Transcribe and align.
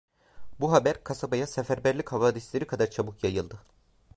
Bu 0.59 0.71
haber 0.71 1.03
kasabaya 1.03 1.47
seferberlik 1.47 2.09
havadisleri 2.11 2.67
kadar 2.67 2.89
çabuk 2.91 3.23
yayıldı. 3.23 3.59